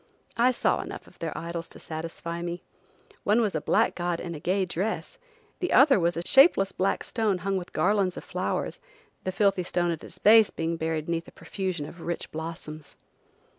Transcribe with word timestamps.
I 0.35 0.49
saw 0.49 0.81
enough 0.81 1.05
of 1.05 1.19
their 1.19 1.37
idols 1.37 1.69
to 1.69 1.79
satisfy 1.79 2.41
me. 2.41 2.63
One 3.23 3.39
was 3.39 3.53
a 3.53 3.61
black 3.61 3.93
god 3.93 4.19
in 4.19 4.33
a 4.33 4.39
gay 4.39 4.65
dress, 4.65 5.19
the 5.59 5.71
other 5.71 5.99
was 5.99 6.17
a 6.17 6.25
shapeless 6.25 6.71
black 6.71 7.03
stone 7.03 7.37
hung 7.37 7.55
with 7.55 7.71
garlands 7.71 8.17
of 8.17 8.23
flowers, 8.23 8.79
the 9.25 9.31
filthy 9.31 9.61
stone 9.61 9.91
at 9.91 10.03
its 10.03 10.17
base 10.17 10.49
being 10.49 10.75
buried 10.75 11.07
'neath 11.07 11.27
a 11.27 11.31
profusion 11.31 11.85
of 11.85 12.01
rich 12.01 12.31
blossoms. 12.31 12.95